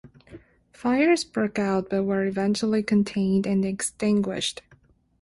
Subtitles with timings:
[0.73, 4.63] Fires broke out but were eventually contained and extinguished.